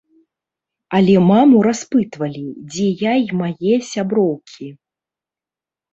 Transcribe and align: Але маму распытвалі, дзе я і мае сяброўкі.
Але 0.99 1.15
маму 1.31 1.57
распытвалі, 1.67 2.43
дзе 2.71 2.87
я 3.05 3.13
і 3.27 3.39
мае 3.43 3.75
сяброўкі. 3.93 4.67